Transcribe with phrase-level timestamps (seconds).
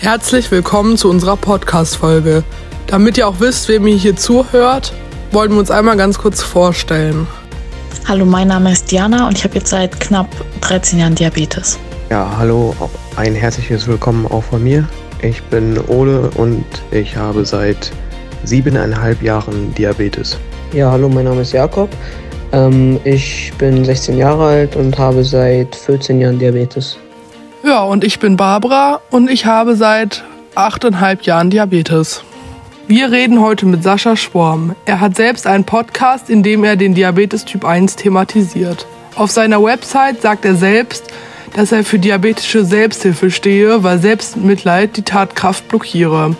[0.00, 2.44] Herzlich willkommen zu unserer Podcast-Folge.
[2.86, 4.92] Damit ihr auch wisst, wem ihr hier zuhört,
[5.32, 7.26] wollten wir uns einmal ganz kurz vorstellen.
[8.06, 10.28] Hallo, mein Name ist Diana und ich habe jetzt seit knapp
[10.60, 11.80] 13 Jahren Diabetes.
[12.10, 12.76] Ja, hallo,
[13.16, 14.88] ein herzliches Willkommen auch von mir.
[15.20, 17.90] Ich bin Ole und ich habe seit
[18.44, 20.38] siebeneinhalb Jahren Diabetes.
[20.72, 21.90] Ja, hallo, mein Name ist Jakob.
[22.52, 26.98] Ähm, ich bin 16 Jahre alt und habe seit 14 Jahren Diabetes.
[27.64, 30.22] Ja, und ich bin Barbara und ich habe seit
[30.54, 32.22] achteinhalb Jahren Diabetes.
[32.86, 34.76] Wir reden heute mit Sascha Schworm.
[34.86, 38.86] Er hat selbst einen Podcast, in dem er den Diabetes Typ 1 thematisiert.
[39.16, 41.04] Auf seiner Website sagt er selbst,
[41.54, 46.36] dass er für diabetische Selbsthilfe stehe, weil Selbstmitleid die Tatkraft blockiere.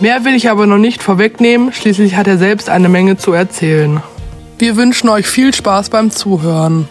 [0.00, 4.02] Mehr will ich aber noch nicht vorwegnehmen, schließlich hat er selbst eine Menge zu erzählen.
[4.58, 6.88] Wir wünschen euch viel Spaß beim Zuhören.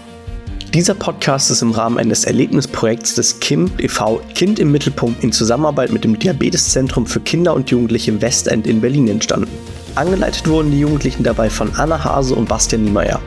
[0.73, 4.21] Dieser Podcast ist im Rahmen eines Erlebnisprojekts des KIM e.V.
[4.33, 8.81] Kind im Mittelpunkt in Zusammenarbeit mit dem Diabeteszentrum für Kinder und Jugendliche im Westend in
[8.81, 9.51] Berlin entstanden.
[9.93, 13.21] Angeleitet wurden die Jugendlichen dabei von Anna Hase und Bastian Niemeyer.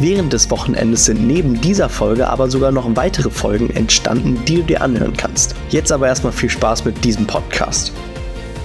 [0.00, 4.62] Während des Wochenendes sind neben dieser Folge aber sogar noch weitere Folgen entstanden, die du
[4.62, 5.54] dir anhören kannst.
[5.70, 7.92] Jetzt aber erstmal viel Spaß mit diesem Podcast.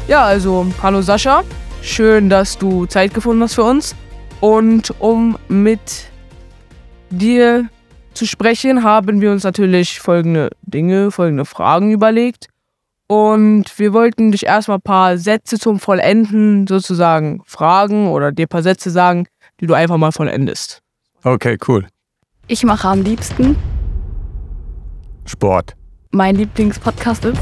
[0.08, 1.44] Ja, also, hallo Sascha.
[1.84, 3.94] Schön, dass du Zeit gefunden hast für uns.
[4.40, 6.08] Und um mit
[7.12, 7.70] dir
[8.18, 12.48] zu sprechen, haben wir uns natürlich folgende Dinge, folgende Fragen überlegt.
[13.08, 18.50] Und wir wollten dich erstmal ein paar Sätze zum Vollenden sozusagen fragen oder dir ein
[18.50, 19.28] paar Sätze sagen,
[19.62, 20.82] die du einfach mal vollendest.
[21.24, 21.88] Okay, cool.
[22.48, 23.56] Ich mache am liebsten.
[25.26, 25.76] Sport.
[26.12, 27.42] Mein Lieblingspodcast ist.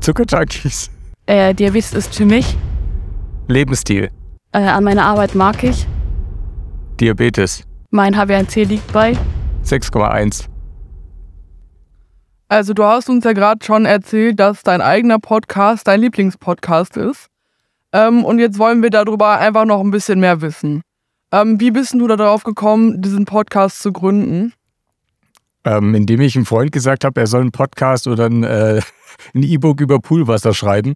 [0.00, 0.90] Zuckerjunkies.
[1.26, 2.56] Äh, Diabetes ist für mich.
[3.48, 4.10] Lebensstil.
[4.52, 5.86] Äh, an meiner Arbeit mag ich.
[7.00, 7.64] Diabetes.
[7.90, 9.16] Mein HbA1c liegt bei.
[9.64, 10.48] 6,1.
[12.48, 17.26] Also du hast uns ja gerade schon erzählt, dass dein eigener Podcast dein Lieblingspodcast ist.
[17.92, 20.82] Ähm, und jetzt wollen wir darüber einfach noch ein bisschen mehr wissen.
[21.32, 24.52] Ähm, wie bist du da darauf gekommen, diesen Podcast zu gründen?
[25.64, 28.80] Ähm, indem ich einem Freund gesagt habe, er soll einen Podcast oder ein äh,
[29.34, 30.94] E-Book über Poolwasser schreiben.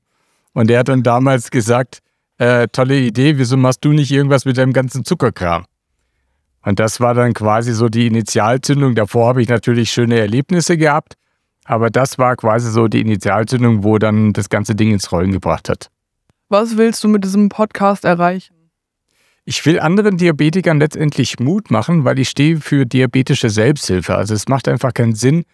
[0.52, 2.00] Und er hat dann damals gesagt,
[2.38, 5.64] äh, tolle Idee, wieso machst du nicht irgendwas mit deinem ganzen Zuckerkram?
[6.68, 8.94] Und das war dann quasi so die Initialzündung.
[8.94, 11.14] Davor habe ich natürlich schöne Erlebnisse gehabt,
[11.64, 15.70] aber das war quasi so die Initialzündung, wo dann das ganze Ding ins Rollen gebracht
[15.70, 15.88] hat.
[16.50, 18.54] Was willst du mit diesem Podcast erreichen?
[19.46, 24.14] Ich will anderen Diabetikern letztendlich Mut machen, weil ich stehe für diabetische Selbsthilfe.
[24.14, 25.44] Also es macht einfach keinen Sinn,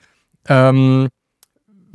[0.49, 1.11] ähm,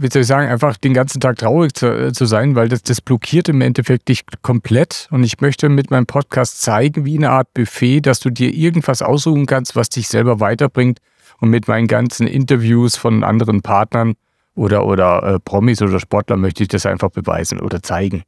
[0.01, 2.83] wie soll ich sagen, einfach den ganzen Tag traurig zu, äh, zu sein, weil das,
[2.83, 5.09] das blockiert im Endeffekt dich komplett.
[5.11, 9.01] Und ich möchte mit meinem Podcast zeigen, wie eine Art Buffet, dass du dir irgendwas
[9.01, 10.99] aussuchen kannst, was dich selber weiterbringt.
[11.41, 14.13] Und mit meinen ganzen Interviews von anderen Partnern
[14.55, 18.23] oder, oder äh, Promis oder Sportlern möchte ich das einfach beweisen oder zeigen.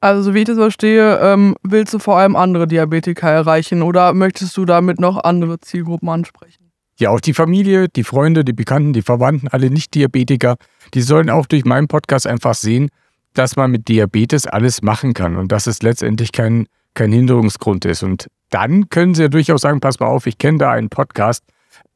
[0.00, 4.12] Also, so wie ich das verstehe, ähm, willst du vor allem andere Diabetiker erreichen oder
[4.12, 6.67] möchtest du damit noch andere Zielgruppen ansprechen?
[6.98, 10.56] Ja, auch die Familie, die Freunde, die Bekannten, die Verwandten, alle Nicht-Diabetiker,
[10.94, 12.90] die sollen auch durch meinen Podcast einfach sehen,
[13.34, 18.02] dass man mit Diabetes alles machen kann und dass es letztendlich kein, kein Hinderungsgrund ist.
[18.02, 21.44] Und dann können sie ja durchaus sagen, pass mal auf, ich kenne da einen Podcast,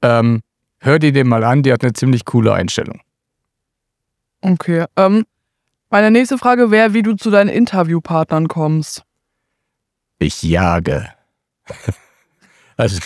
[0.02, 0.42] ähm,
[0.78, 3.00] hör dir den mal an, der hat eine ziemlich coole Einstellung.
[4.40, 5.24] Okay, ähm,
[5.90, 9.02] meine nächste Frage wäre, wie du zu deinen Interviewpartnern kommst.
[10.20, 11.08] Ich jage.
[12.76, 13.00] also,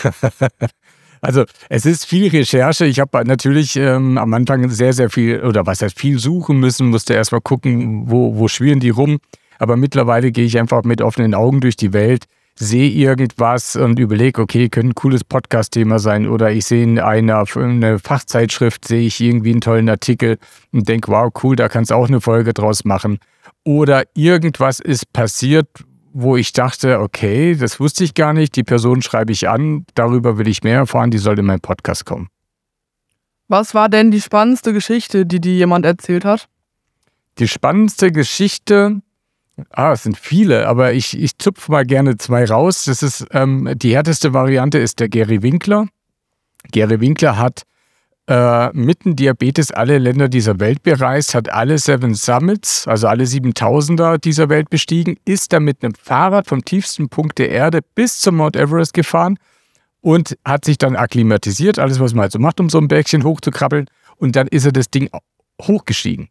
[1.21, 2.87] also, es ist viel Recherche.
[2.87, 6.89] Ich habe natürlich ähm, am Anfang sehr, sehr viel, oder was heißt viel suchen müssen,
[6.89, 9.19] musste erstmal gucken, wo, wo schwirren die rum.
[9.59, 12.25] Aber mittlerweile gehe ich einfach mit offenen Augen durch die Welt,
[12.59, 16.27] sehe irgendwas und überlege, okay, könnte ein cooles Podcast-Thema sein.
[16.27, 20.39] Oder ich sehe in einer eine Fachzeitschrift, sehe ich irgendwie einen tollen Artikel
[20.73, 23.19] und denke, wow, cool, da kannst du auch eine Folge draus machen.
[23.65, 25.69] Oder irgendwas ist passiert,
[26.19, 30.39] wo ich dachte, okay, das wusste ich gar nicht, die Person schreibe ich an, darüber
[30.39, 32.29] will ich mehr erfahren, die soll in meinen Podcast kommen.
[33.49, 36.49] Was war denn die spannendste Geschichte, die dir jemand erzählt hat?
[37.39, 39.03] Die spannendste Geschichte,
[39.69, 42.87] ah, es sind viele, aber ich, ich zupfe mal gerne zwei raus.
[42.87, 45.87] Das ist ähm, die härteste Variante ist der Gary Winkler.
[46.73, 47.65] Gary Winkler hat
[48.29, 54.19] äh, mitten Diabetes alle Länder dieser Welt bereist, hat alle Seven Summits, also alle 7000er
[54.19, 58.37] dieser Welt bestiegen, ist dann mit einem Fahrrad vom tiefsten Punkt der Erde bis zum
[58.37, 59.39] Mount Everest gefahren
[60.01, 63.25] und hat sich dann akklimatisiert, alles was man halt so macht, um so ein Bergchen
[63.25, 63.87] hochzukrabbeln.
[64.17, 65.11] Und dann ist er das Ding
[65.61, 66.29] hochgestiegen.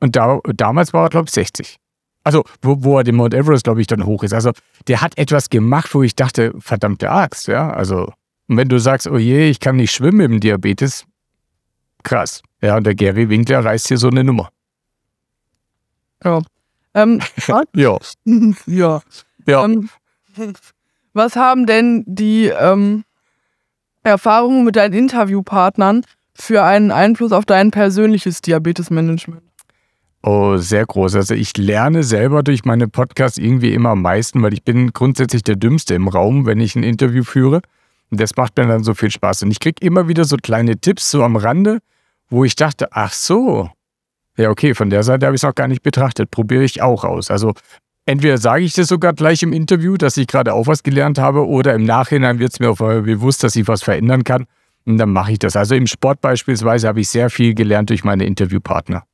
[0.00, 1.76] Und da, damals war er, glaube ich, 60.
[2.24, 4.32] Also, wo, wo er den Mount Everest, glaube ich, dann hoch ist.
[4.32, 4.52] Also,
[4.86, 7.70] der hat etwas gemacht, wo ich dachte, verdammte Axt, ja.
[7.70, 8.12] Also,
[8.48, 11.04] und wenn du sagst, oh je, ich kann nicht schwimmen im Diabetes,
[12.02, 12.42] krass.
[12.62, 14.50] Ja, und der Gary Winkler reißt hier so eine Nummer.
[16.24, 16.40] Ja.
[16.94, 17.64] Ähm, was?
[17.74, 17.98] Ja.
[18.66, 19.02] ja.
[19.46, 19.64] Ja.
[19.64, 19.88] Ähm,
[21.12, 23.04] was haben denn die ähm,
[24.02, 26.04] Erfahrungen mit deinen Interviewpartnern
[26.34, 29.42] für einen Einfluss auf dein persönliches Diabetesmanagement?
[30.22, 31.14] Oh, sehr groß.
[31.14, 35.44] Also ich lerne selber durch meine Podcasts irgendwie immer am meisten, weil ich bin grundsätzlich
[35.44, 37.62] der Dümmste im Raum, wenn ich ein Interview führe.
[38.10, 39.42] Und das macht mir dann so viel Spaß.
[39.42, 41.80] Und ich kriege immer wieder so kleine Tipps so am Rande,
[42.28, 43.70] wo ich dachte, ach so.
[44.36, 46.30] Ja, okay, von der Seite habe ich es noch gar nicht betrachtet.
[46.30, 47.30] Probiere ich auch aus.
[47.30, 47.54] Also
[48.06, 51.46] entweder sage ich das sogar gleich im Interview, dass ich gerade auch was gelernt habe,
[51.46, 54.46] oder im Nachhinein wird es mir auf einmal bewusst, dass ich was verändern kann.
[54.86, 55.54] Und dann mache ich das.
[55.56, 59.04] Also im Sport beispielsweise habe ich sehr viel gelernt durch meine Interviewpartner.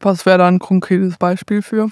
[0.00, 1.90] Was wäre da ein konkretes Beispiel für?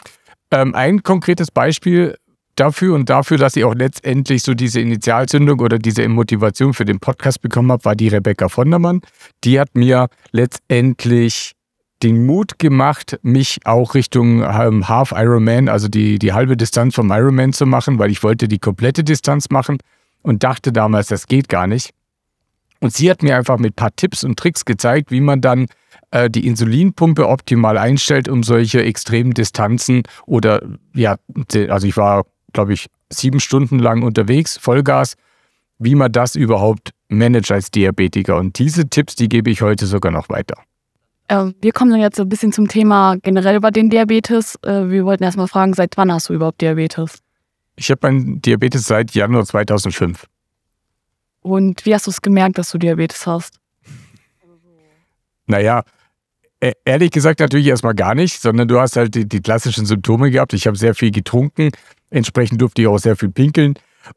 [0.52, 2.16] Ähm, ein konkretes Beispiel
[2.56, 6.98] dafür und dafür, dass ich auch letztendlich so diese Initialzündung oder diese Motivation für den
[6.98, 9.00] Podcast bekommen habe, war die Rebecca Vondermann.
[9.44, 11.52] Die hat mir letztendlich
[12.02, 17.10] den Mut gemacht, mich auch Richtung ähm, Half Ironman, also die, die halbe Distanz vom
[17.10, 19.78] Ironman zu machen, weil ich wollte die komplette Distanz machen
[20.22, 21.90] und dachte damals, das geht gar nicht.
[22.80, 25.66] Und sie hat mir einfach mit ein paar Tipps und Tricks gezeigt, wie man dann
[26.10, 30.62] äh, die Insulinpumpe optimal einstellt, um solche extremen Distanzen oder
[30.94, 31.16] ja,
[31.68, 32.26] also ich war,
[32.56, 35.14] glaube ich, sieben Stunden lang unterwegs, Vollgas,
[35.78, 38.36] wie man das überhaupt managt als Diabetiker.
[38.36, 40.56] Und diese Tipps, die gebe ich heute sogar noch weiter.
[41.28, 44.56] Äh, wir kommen dann jetzt so ein bisschen zum Thema generell über den Diabetes.
[44.62, 47.18] Äh, wir wollten erstmal fragen, seit wann hast du überhaupt Diabetes?
[47.76, 50.24] Ich habe meinen Diabetes seit Januar 2005.
[51.42, 53.60] Und wie hast du es gemerkt, dass du Diabetes hast?
[55.46, 55.84] Naja,
[56.84, 60.52] ehrlich gesagt natürlich erstmal gar nicht, sondern du hast halt die, die klassischen Symptome gehabt.
[60.52, 61.70] Ich habe sehr viel getrunken,
[62.10, 63.74] entsprechend durfte ich auch sehr viel pinkeln.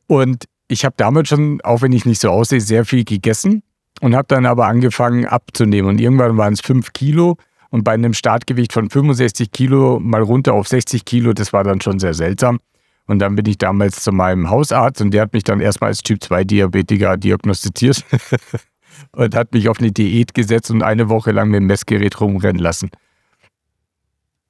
[0.08, 3.64] Und ich habe damit schon, auch wenn ich nicht so aussehe, sehr viel gegessen
[4.02, 5.90] und habe dann aber angefangen abzunehmen.
[5.90, 7.38] Und irgendwann waren es fünf Kilo
[7.70, 11.82] und bei einem Startgewicht von 65 Kilo mal runter auf 60 Kilo, das war dann
[11.82, 12.60] schon sehr seltsam.
[13.06, 16.04] Und dann bin ich damals zu meinem Hausarzt und der hat mich dann erstmal als
[16.04, 18.06] Typ 2 Diabetiker diagnostiziert
[19.12, 22.62] und hat mich auf eine Diät gesetzt und eine Woche lang mit dem Messgerät rumrennen
[22.62, 22.90] lassen.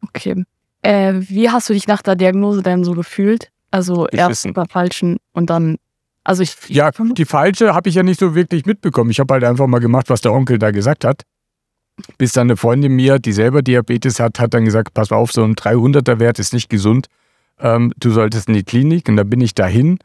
[0.02, 0.44] Okay.
[0.82, 3.52] Äh, wie hast du dich nach der Diagnose denn so gefühlt?
[3.72, 4.54] Also erst Beschissen.
[4.54, 5.78] bei falschen und dann,
[6.24, 6.56] also ich.
[6.70, 9.12] Ja, die falsche habe ich ja nicht so wirklich mitbekommen.
[9.12, 11.24] Ich habe halt einfach mal gemacht, was der Onkel da gesagt hat.
[12.18, 15.32] Bis dann eine Freundin mir, die selber Diabetes hat, hat dann gesagt, pass mal auf,
[15.32, 17.08] so ein 300er Wert ist nicht gesund.
[17.60, 19.10] Ähm, du solltest in die Klinik.
[19.10, 20.00] Und da bin ich dahin.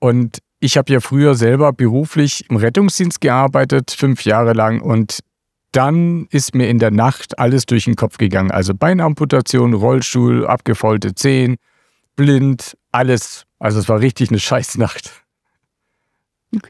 [0.00, 4.80] Und ich habe ja früher selber beruflich im Rettungsdienst gearbeitet, fünf Jahre lang.
[4.80, 5.20] Und
[5.72, 8.50] dann ist mir in der Nacht alles durch den Kopf gegangen.
[8.50, 11.56] Also Beinamputation, Rollstuhl, abgefaulte Zehen,
[12.16, 13.44] blind, alles.
[13.58, 15.22] Also es war richtig eine Scheißnacht.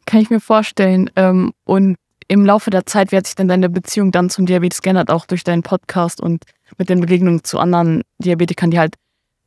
[0.07, 1.11] Kann ich mir vorstellen.
[1.15, 1.97] Ähm, und
[2.29, 5.27] im Laufe der Zeit, wie hat sich denn deine Beziehung dann zum Diabetes geändert, auch
[5.27, 6.45] durch deinen Podcast und
[6.77, 8.97] mit den Begegnungen zu anderen Diabetikern, die halt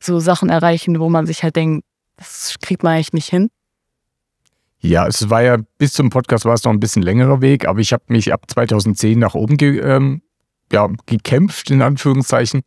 [0.02, 1.84] so Sachen erreichen, wo man sich halt denkt,
[2.16, 3.50] das kriegt man eigentlich nicht hin?
[4.80, 7.80] Ja, es war ja bis zum Podcast war es noch ein bisschen längerer Weg, aber
[7.80, 10.22] ich habe mich ab 2010 nach oben ge, ähm,
[10.72, 12.62] ja, gekämpft, in Anführungszeichen.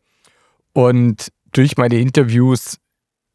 [0.73, 2.77] Und durch meine Interviews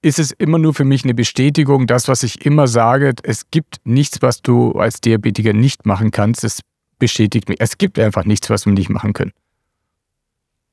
[0.00, 3.78] ist es immer nur für mich eine Bestätigung, das, was ich immer sage, es gibt
[3.84, 6.44] nichts, was du als Diabetiker nicht machen kannst.
[6.44, 6.60] Es
[7.00, 7.60] bestätigt mich.
[7.60, 9.32] Es gibt einfach nichts, was wir nicht machen können.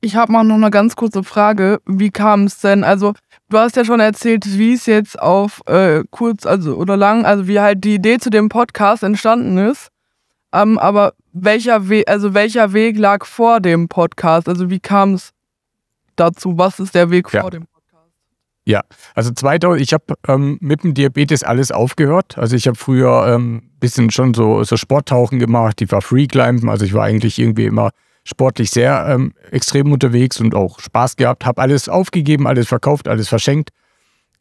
[0.05, 1.81] Ich habe mal noch eine ganz kurze Frage.
[1.87, 2.83] Wie kam es denn?
[2.83, 3.13] Also,
[3.49, 7.47] du hast ja schon erzählt, wie es jetzt auf äh, kurz also oder lang, also
[7.47, 9.87] wie halt die Idee zu dem Podcast entstanden ist.
[10.53, 14.47] Ähm, aber welcher Weg, also welcher Weg lag vor dem Podcast?
[14.47, 15.31] Also wie kam es
[16.15, 16.55] dazu?
[16.55, 17.41] Was ist der Weg Ja.
[17.41, 18.11] vor dem Podcast?
[18.65, 18.83] Ja,
[19.15, 22.37] also 2000, ich habe ähm, mit dem Diabetes alles aufgehört.
[22.37, 26.69] Also ich habe früher ein ähm, bisschen schon so, so Sporttauchen gemacht, ich war Freeclimben,
[26.69, 27.89] also ich war eigentlich irgendwie immer
[28.25, 33.29] sportlich sehr ähm, extrem unterwegs und auch Spaß gehabt, habe alles aufgegeben, alles verkauft, alles
[33.29, 33.69] verschenkt.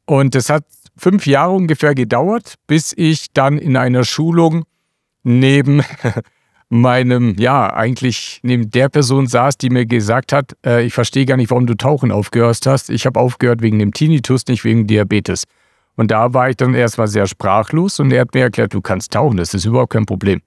[0.07, 0.65] Und das hat
[0.97, 4.65] fünf Jahre ungefähr gedauert, bis ich dann in einer Schulung
[5.23, 5.83] neben
[6.71, 11.37] meinem, ja, eigentlich neben der Person saß, die mir gesagt hat, äh, ich verstehe gar
[11.37, 12.91] nicht, warum du Tauchen aufgehört hast.
[12.91, 15.45] Ich habe aufgehört wegen dem Tinnitus, nicht wegen Diabetes.
[15.97, 19.13] Und da war ich dann erstmal sehr sprachlos und er hat mir erklärt, du kannst
[19.13, 20.41] tauchen, das ist überhaupt kein Problem.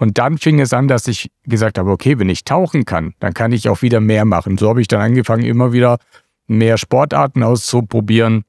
[0.00, 3.34] Und dann fing es an, dass ich gesagt habe, okay, wenn ich tauchen kann, dann
[3.34, 4.56] kann ich auch wieder mehr machen.
[4.56, 5.98] So habe ich dann angefangen, immer wieder
[6.46, 8.44] mehr Sportarten auszuprobieren,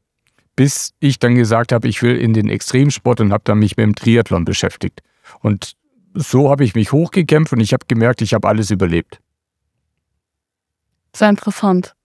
[0.55, 3.84] bis ich dann gesagt habe, ich will in den Extremsport und habe dann mich mit
[3.84, 5.01] dem Triathlon beschäftigt.
[5.41, 5.74] Und
[6.13, 9.20] so habe ich mich hochgekämpft und ich habe gemerkt, ich habe alles überlebt.
[11.13, 11.96] Sehr interessant.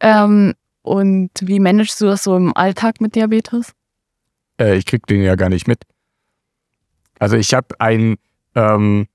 [0.00, 3.72] Ähm, und wie managst du das so im Alltag mit Diabetes?
[4.60, 5.84] Äh, ich krieg den ja gar nicht mit.
[7.20, 8.16] Also ich habe ein,
[8.56, 9.06] ähm,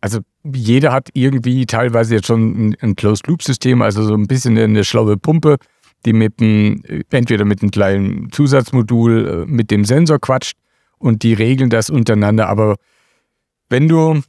[0.00, 4.84] also jeder hat irgendwie teilweise jetzt schon ein, ein Closed-Loop-System, also so ein bisschen eine
[4.84, 5.58] schlaue Pumpe,
[6.06, 10.56] die mit dem, entweder mit einem kleinen Zusatzmodul äh, mit dem Sensor quatscht
[10.98, 12.48] und die regeln das untereinander.
[12.48, 12.76] Aber
[13.68, 14.22] wenn du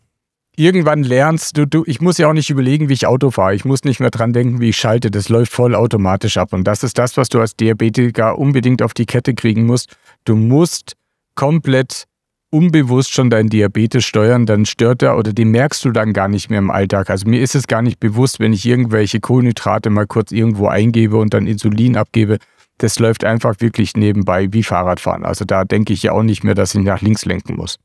[0.58, 3.56] irgendwann lernst, du, du, ich muss ja auch nicht überlegen, wie ich Auto fahre.
[3.56, 5.10] Ich muss nicht mehr dran denken, wie ich schalte.
[5.10, 6.52] Das läuft voll automatisch ab.
[6.52, 9.96] Und das ist das, was du als Diabetiker unbedingt auf die Kette kriegen musst.
[10.26, 10.98] Du musst
[11.36, 12.06] komplett
[12.52, 16.50] unbewusst schon deinen Diabetes steuern, dann stört er oder den merkst du dann gar nicht
[16.50, 17.10] mehr im Alltag.
[17.10, 21.18] Also mir ist es gar nicht bewusst, wenn ich irgendwelche Kohlenhydrate mal kurz irgendwo eingebe
[21.18, 22.38] und dann Insulin abgebe.
[22.78, 25.24] Das läuft einfach wirklich nebenbei wie Fahrradfahren.
[25.24, 27.80] Also da denke ich ja auch nicht mehr, dass ich nach links lenken muss.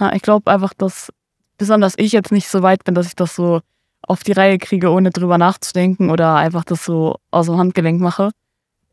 [0.00, 1.12] Ja, ich glaube einfach, dass
[1.58, 3.60] besonders ich jetzt nicht so weit bin, dass ich das so
[4.02, 8.30] auf die Reihe kriege, ohne drüber nachzudenken oder einfach das so aus dem Handgelenk mache.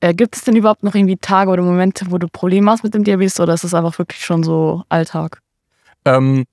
[0.01, 2.93] Äh, gibt es denn überhaupt noch irgendwie Tage oder Momente, wo du Probleme hast mit
[2.93, 5.39] dem Diabetes oder ist das einfach wirklich schon so Alltag?
[6.05, 6.45] Ähm,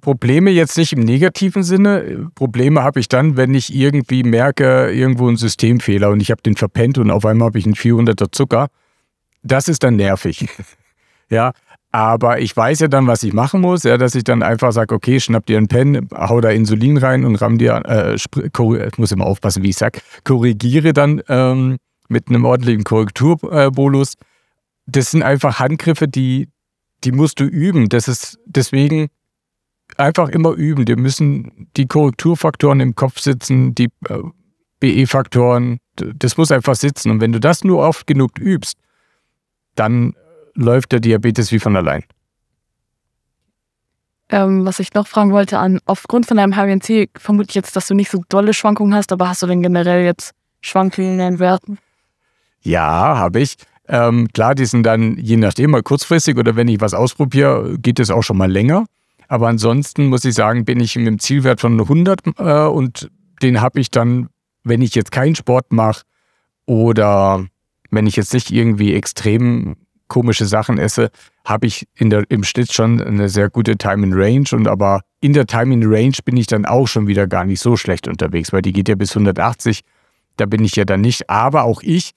[0.00, 2.30] Probleme jetzt nicht im negativen Sinne.
[2.36, 6.56] Probleme habe ich dann, wenn ich irgendwie merke, irgendwo ein Systemfehler und ich habe den
[6.56, 8.68] verpennt und auf einmal habe ich einen 400er Zucker.
[9.42, 10.46] Das ist dann nervig.
[11.30, 11.52] ja,
[11.90, 14.94] aber ich weiß ja dann, was ich machen muss, ja, dass ich dann einfach sage,
[14.94, 19.10] okay, schnapp dir einen Pen, hau da Insulin rein und ramm dir, äh, ich muss
[19.10, 24.14] immer aufpassen, wie ich sage, korrigiere dann ähm, mit einem ordentlichen Korrekturbolus.
[24.86, 26.48] Das sind einfach Handgriffe, die,
[27.04, 27.88] die musst du üben.
[27.88, 29.08] Das ist deswegen
[29.96, 30.86] einfach immer üben.
[30.86, 34.22] Wir müssen die Korrekturfaktoren im Kopf sitzen, die äh,
[34.80, 37.10] BE-Faktoren, das muss einfach sitzen.
[37.10, 38.78] Und wenn du das nur oft genug übst,
[39.74, 40.14] dann
[40.54, 42.04] läuft der Diabetes wie von allein.
[44.30, 47.86] Ähm, was ich noch fragen wollte, an aufgrund von deinem HbA1c vermute ich jetzt, dass
[47.86, 51.38] du nicht so dolle Schwankungen hast, aber hast du denn generell jetzt Schwankungen in den
[51.38, 51.78] Werten?
[52.64, 53.56] Ja, habe ich.
[53.86, 58.00] Ähm, klar, die sind dann je nachdem mal kurzfristig oder wenn ich was ausprobiere, geht
[58.00, 58.86] es auch schon mal länger.
[59.28, 63.10] Aber ansonsten muss ich sagen, bin ich mit dem Zielwert von 100 äh, und
[63.42, 64.28] den habe ich dann,
[64.62, 66.02] wenn ich jetzt keinen Sport mache
[66.66, 67.46] oder
[67.90, 69.76] wenn ich jetzt nicht irgendwie extrem
[70.08, 71.10] komische Sachen esse,
[71.44, 74.46] habe ich in der, im Schnitt schon eine sehr gute Time in Range.
[74.52, 77.60] Und aber in der Time in Range bin ich dann auch schon wieder gar nicht
[77.60, 79.80] so schlecht unterwegs, weil die geht ja bis 180.
[80.36, 81.28] Da bin ich ja dann nicht.
[81.28, 82.12] Aber auch ich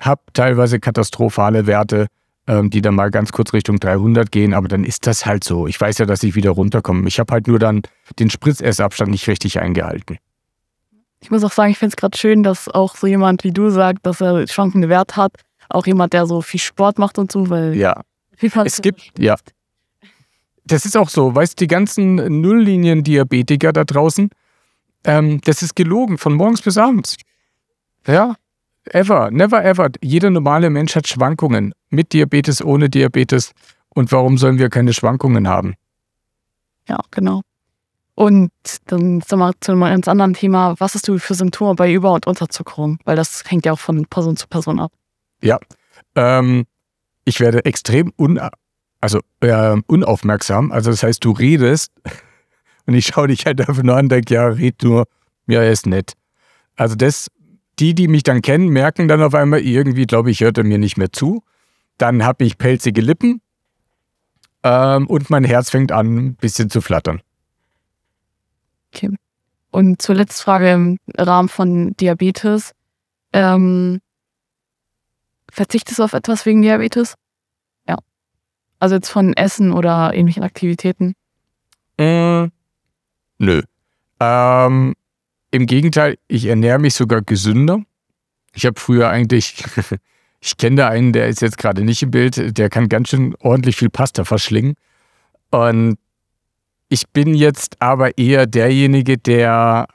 [0.00, 2.06] habe teilweise katastrophale Werte,
[2.46, 5.66] ähm, die dann mal ganz kurz Richtung 300 gehen, aber dann ist das halt so.
[5.66, 7.06] Ich weiß ja, dass ich wieder runterkomme.
[7.06, 7.82] Ich habe halt nur dann
[8.18, 10.18] den Spritzessabstand nicht richtig eingehalten.
[11.20, 13.68] Ich muss auch sagen, ich finde es gerade schön, dass auch so jemand wie du
[13.68, 15.32] sagt, dass er schwankende Wert hat.
[15.68, 17.76] Auch jemand, der so viel Sport macht und so, weil.
[17.76, 18.02] Ja.
[18.64, 19.36] Es gibt, ja.
[20.64, 24.30] Das ist auch so, weißt du, die ganzen Nulllinien-Diabetiker da draußen,
[25.04, 27.16] ähm, das ist gelogen, von morgens bis abends.
[28.06, 28.36] Ja,
[28.84, 29.90] Ever, never ever.
[30.00, 31.74] Jeder normale Mensch hat Schwankungen.
[31.90, 33.52] Mit Diabetes, ohne Diabetes.
[33.90, 35.74] Und warum sollen wir keine Schwankungen haben?
[36.88, 37.42] Ja, genau.
[38.14, 38.50] Und
[38.86, 40.74] dann sind wir zu einem ganz anderen Thema.
[40.78, 42.98] Was hast du für Symptome bei Über- und Unterzuckerung?
[43.04, 44.92] Weil das hängt ja auch von Person zu Person ab.
[45.42, 45.58] Ja.
[46.14, 46.66] Ähm,
[47.24, 48.40] ich werde extrem un
[49.00, 50.72] also, äh, unaufmerksam.
[50.72, 51.92] Also, das heißt, du redest
[52.86, 55.06] und ich schaue dich halt einfach nur an und denke, ja, red nur.
[55.46, 56.12] Ja, er ist nett.
[56.76, 57.28] Also, das
[57.80, 60.78] die, die mich dann kennen, merken dann auf einmal, irgendwie, glaube ich, hört er mir
[60.78, 61.42] nicht mehr zu.
[61.98, 63.40] Dann habe ich pelzige Lippen
[64.62, 67.20] ähm, und mein Herz fängt an, ein bisschen zu flattern.
[68.92, 69.10] Okay.
[69.70, 72.72] Und zur letzten Frage im Rahmen von Diabetes.
[73.32, 74.00] Ähm,
[75.50, 77.14] verzichtest du auf etwas wegen Diabetes?
[77.88, 77.96] Ja.
[78.80, 81.14] Also jetzt von Essen oder ähnlichen Aktivitäten?
[81.96, 82.48] Äh,
[83.38, 83.62] nö.
[84.18, 84.94] Ähm,
[85.50, 87.82] im Gegenteil, ich ernähre mich sogar gesünder.
[88.54, 89.62] Ich habe früher eigentlich,
[90.40, 93.34] ich kenne da einen, der ist jetzt gerade nicht im Bild, der kann ganz schön
[93.40, 94.74] ordentlich viel Pasta verschlingen.
[95.50, 95.98] Und
[96.88, 99.86] ich bin jetzt aber eher derjenige, der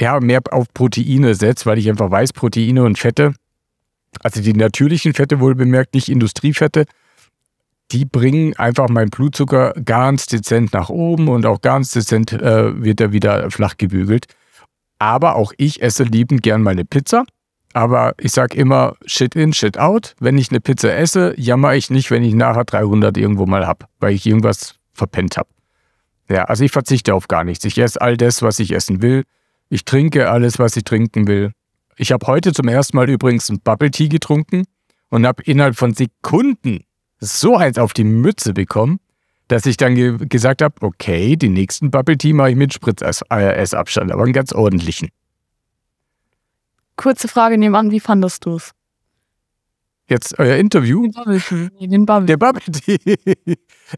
[0.00, 3.34] ja, mehr auf Proteine setzt, weil ich einfach weiß, Proteine und Fette,
[4.20, 6.86] also die natürlichen Fette wohl bemerkt, nicht Industriefette,
[7.92, 13.00] die bringen einfach meinen Blutzucker ganz dezent nach oben und auch ganz dezent äh, wird
[13.00, 14.26] er wieder flach gebügelt.
[15.00, 17.24] Aber auch ich esse liebend gern meine Pizza.
[17.72, 20.14] Aber ich sage immer Shit in, Shit out.
[20.20, 23.86] Wenn ich eine Pizza esse, jammer ich nicht, wenn ich nachher 300 irgendwo mal habe,
[23.98, 25.48] weil ich irgendwas verpennt habe.
[26.28, 27.64] Ja, also ich verzichte auf gar nichts.
[27.64, 29.24] Ich esse all das, was ich essen will.
[29.70, 31.52] Ich trinke alles, was ich trinken will.
[31.96, 34.64] Ich habe heute zum ersten Mal übrigens ein Bubble Tea getrunken
[35.08, 36.84] und habe innerhalb von Sekunden
[37.20, 39.00] so eins auf die Mütze bekommen,
[39.50, 44.12] dass ich dann ge gesagt habe, okay, den nächsten Bubble Tea mache ich mit Spritzessabstand,
[44.12, 45.08] aber einen ganz ordentlichen.
[46.94, 48.70] Kurze Frage nebenan, wie fandest du es?
[50.08, 51.02] Jetzt euer Interview?
[51.02, 51.88] Den Bubble Tea.
[51.88, 52.26] Den Bubble.
[52.26, 52.98] Der Bubble Tea.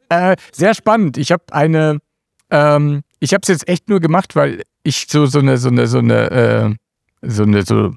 [0.08, 1.18] äh, sehr spannend.
[1.18, 1.98] Ich habe eine,
[2.50, 5.86] ähm, ich habe es jetzt echt nur gemacht, weil ich so, so eine, so eine,
[5.86, 6.74] so eine, äh,
[7.20, 7.94] so eine so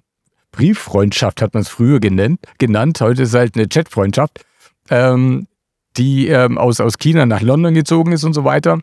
[0.51, 2.99] Brieffreundschaft hat man es früher genannt, genannt.
[2.99, 4.45] Heute ist es halt eine Chatfreundschaft,
[4.89, 5.47] ähm,
[5.97, 8.79] die ähm, aus, aus China nach London gezogen ist und so weiter.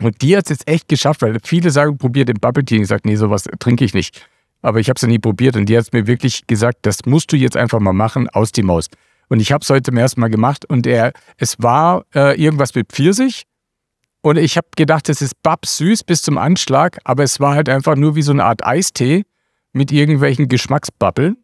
[0.00, 2.80] Und die hat es jetzt echt geschafft, weil viele sagen, probier den Bubble Tea.
[2.80, 4.26] Ich sage, nee, sowas trinke ich nicht.
[4.62, 7.04] Aber ich habe es ja nie probiert und die hat es mir wirklich gesagt, das
[7.04, 8.86] musst du jetzt einfach mal machen, aus die Maus.
[9.28, 12.74] Und ich habe es heute zum ersten Mal gemacht und er, es war äh, irgendwas
[12.74, 13.44] mit Pfirsich.
[14.20, 17.96] Und ich habe gedacht, es ist babsüß bis zum Anschlag, aber es war halt einfach
[17.96, 19.24] nur wie so eine Art Eistee
[19.72, 21.36] mit irgendwelchen Geschmacksbabbeln.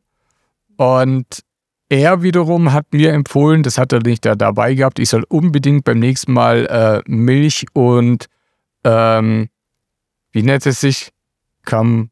[0.76, 1.40] Und
[1.88, 5.84] er wiederum hat mir empfohlen, das hat er nicht da dabei gehabt, ich soll unbedingt
[5.84, 8.26] beim nächsten Mal äh, Milch und
[8.84, 9.48] ähm,
[10.32, 11.10] wie nennt es sich?
[11.64, 12.10] Kam,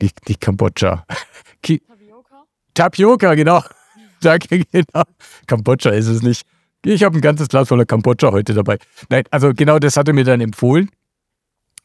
[0.00, 1.04] nicht, nicht Kambodscha.
[1.62, 2.44] Tapioca?
[2.74, 3.62] Tapioca, genau.
[4.20, 5.02] Danke, genau.
[5.46, 6.46] Kambodscha ist es nicht.
[6.84, 8.78] Ich habe ein ganzes Glas voller Kambodscha heute dabei.
[9.08, 10.90] Nein, also genau das hat er mir dann empfohlen.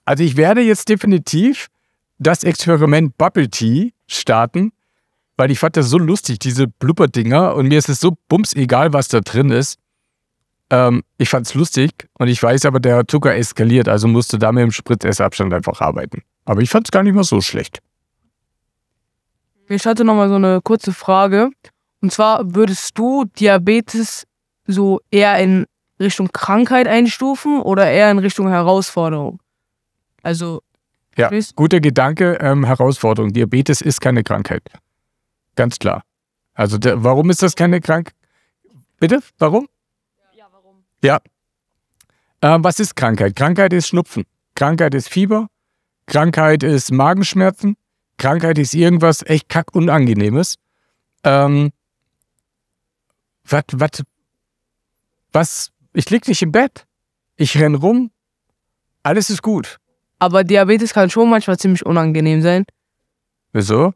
[0.05, 1.67] Also ich werde jetzt definitiv
[2.19, 4.71] das Experiment Bubble Tea starten,
[5.37, 7.55] weil ich fand das so lustig, diese Blubberdinger.
[7.55, 9.79] Und mir ist es so bums egal, was da drin ist.
[10.69, 14.51] Ähm, ich fand es lustig und ich weiß aber, der Zucker eskaliert, also musste da
[14.53, 16.21] mit dem Spritzessabstand einfach arbeiten.
[16.45, 17.79] Aber ich fand es gar nicht mal so schlecht.
[19.67, 21.49] Ich hatte nochmal so eine kurze Frage.
[22.01, 24.25] Und zwar würdest du Diabetes
[24.65, 25.65] so eher in
[25.99, 29.39] Richtung Krankheit einstufen oder eher in Richtung Herausforderung?
[30.23, 30.61] Also.
[31.17, 33.33] Ja, guter Gedanke, ähm, Herausforderung.
[33.33, 34.63] Diabetes ist keine Krankheit.
[35.55, 36.03] Ganz klar.
[36.53, 38.15] Also, der, warum ist das keine Krankheit?
[38.99, 39.21] Bitte?
[39.37, 39.67] Warum?
[40.35, 40.83] Ja, warum?
[41.03, 41.19] Ja.
[42.41, 43.35] Ähm, was ist Krankheit?
[43.35, 44.25] Krankheit ist Schnupfen.
[44.55, 45.47] Krankheit ist Fieber.
[46.05, 47.77] Krankheit ist Magenschmerzen.
[48.17, 50.55] Krankheit ist irgendwas echt kackunangenehmes.
[51.23, 51.71] Ähm,
[53.43, 54.03] was, was,
[55.31, 56.85] was, ich lieg nicht im Bett.
[57.37, 58.11] Ich renn rum.
[59.03, 59.77] Alles ist gut.
[60.19, 62.65] Aber Diabetes kann schon manchmal ziemlich unangenehm sein.
[63.53, 63.93] Wieso?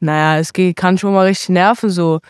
[0.00, 2.20] Naja, es geht, kann schon mal richtig nerven, so.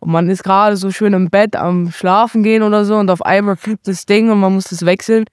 [0.00, 3.22] Und man ist gerade so schön im Bett am Schlafen gehen oder so und auf
[3.22, 5.24] einmal fliegt das Ding und man muss das wechseln.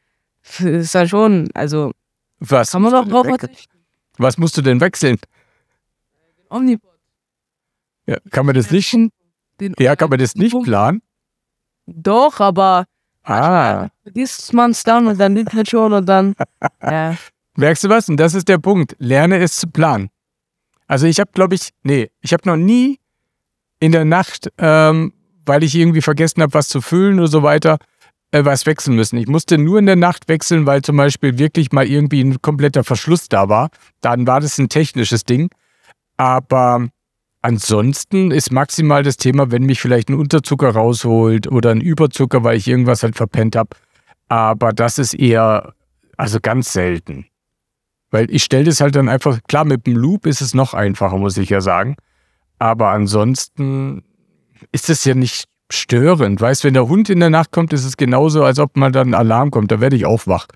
[0.43, 1.91] Das ist dann schon, also.
[2.39, 2.71] Was?
[2.71, 3.77] Kann man doch drauf verzichten.
[4.17, 5.17] Was musst du denn wechseln?
[6.49, 6.91] Omnipod.
[8.05, 8.93] Ja, kann man das nicht?
[9.59, 11.01] Den Ja, kann man das nicht planen?
[11.85, 12.85] Doch, aber
[13.23, 16.33] Ah, vergisst man es dann und dann liegt halt schon und dann.
[16.81, 17.15] Ja.
[17.57, 18.07] merkst du was?
[18.07, 18.95] Und das ist der Punkt.
[18.99, 20.09] Lerne es zu planen.
[20.87, 22.99] Also ich habe, glaube ich, nee, ich habe noch nie
[23.79, 25.13] in der Nacht, ähm,
[25.45, 27.77] weil ich irgendwie vergessen habe, was zu füllen oder so weiter,
[28.31, 29.17] äh, was wechseln müssen.
[29.17, 32.83] Ich musste nur in der Nacht wechseln, weil zum Beispiel wirklich mal irgendwie ein kompletter
[32.83, 33.69] Verschluss da war.
[34.01, 35.49] Dann war das ein technisches Ding.
[36.17, 36.87] Aber
[37.41, 42.57] ansonsten ist maximal das Thema, wenn mich vielleicht ein Unterzucker rausholt oder ein Überzucker, weil
[42.57, 43.69] ich irgendwas halt verpennt habe.
[44.29, 45.73] Aber das ist eher,
[46.17, 47.27] also ganz selten.
[48.09, 51.17] Weil ich stelle das halt dann einfach, klar, mit dem Loop ist es noch einfacher,
[51.17, 51.95] muss ich ja sagen.
[52.59, 54.03] Aber ansonsten
[54.71, 56.39] ist es ja nicht störend.
[56.39, 59.13] Weißt, wenn der Hund in der Nacht kommt, ist es genauso, als ob mal dann
[59.13, 59.71] Alarm kommt.
[59.71, 60.47] Da werde ich auch wach.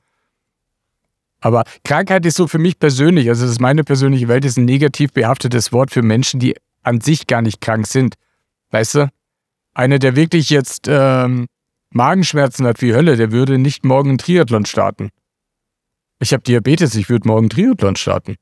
[1.41, 4.65] Aber Krankheit ist so für mich persönlich, also das ist meine persönliche Welt, ist ein
[4.65, 8.15] negativ behaftetes Wort für Menschen, die an sich gar nicht krank sind.
[8.69, 9.11] Weißt du?
[9.73, 11.47] Einer, der wirklich jetzt ähm,
[11.89, 15.09] Magenschmerzen hat wie Hölle, der würde nicht morgen einen Triathlon starten.
[16.21, 18.35] Ich habe Diabetes, ich würde morgen Triathlon starten.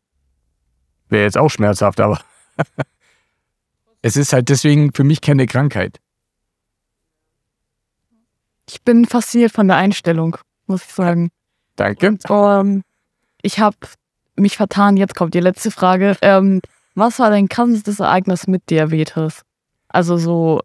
[1.07, 2.19] Wäre jetzt auch schmerzhaft, aber
[4.01, 6.01] es ist halt deswegen für mich keine Krankheit.
[8.67, 10.37] Ich bin fasziniert von der Einstellung,
[10.67, 11.31] muss ich sagen.
[11.77, 12.17] Danke.
[12.29, 12.83] Ähm,
[13.41, 13.77] ich habe
[14.35, 14.97] mich vertan.
[14.97, 16.17] Jetzt kommt die letzte Frage.
[16.21, 16.61] Ähm,
[16.95, 19.43] was war dein krassestes Ereignis mit Diabetes?
[19.87, 20.61] Also so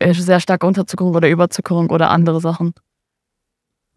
[0.00, 2.74] äh, sehr starke Unterzuckerung oder Überzuckerung oder andere Sachen.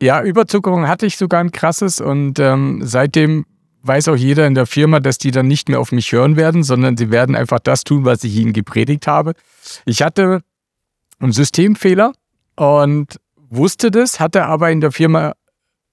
[0.02, 3.46] Ja, Überzuckerung hatte ich sogar ein krasses und ähm, seitdem
[3.84, 6.64] weiß auch jeder in der Firma, dass die dann nicht mehr auf mich hören werden,
[6.64, 9.34] sondern sie werden einfach das tun, was ich ihnen gepredigt habe.
[9.86, 10.42] Ich hatte
[11.20, 12.14] einen Systemfehler
[12.56, 15.34] und wusste das, hatte aber in der Firma,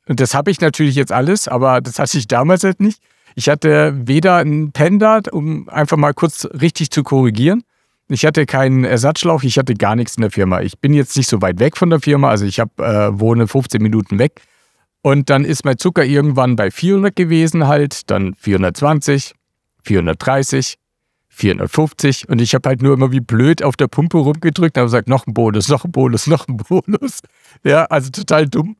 [0.07, 3.03] und das habe ich natürlich jetzt alles, aber das hatte ich damals halt nicht.
[3.35, 7.65] Ich hatte weder einen Pender, um einfach mal kurz richtig zu korrigieren.
[8.09, 10.61] Ich hatte keinen Ersatzschlauch, ich hatte gar nichts in der Firma.
[10.61, 13.49] Ich bin jetzt nicht so weit weg von der Firma, also ich hab, äh, wohne
[13.49, 14.43] 15 Minuten weg.
[15.03, 19.35] Und dann ist mein Zucker irgendwann bei 400 gewesen halt, dann 420,
[19.83, 20.79] 430,
[21.29, 24.87] 450 und ich habe halt nur immer wie blöd auf der Pumpe rumgedrückt und habe
[24.87, 27.21] gesagt, noch ein Bonus, noch ein Bonus, noch ein Bonus.
[27.63, 28.77] Ja, also total dumm.